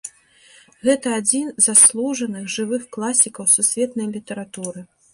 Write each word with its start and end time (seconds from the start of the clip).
Гэта 0.87 1.07
адзін 1.19 1.51
з 1.51 1.61
заслужаных 1.69 2.49
жывых 2.57 2.91
класікаў 2.99 3.53
сусветнай 3.55 4.07
літаратуры. 4.19 4.89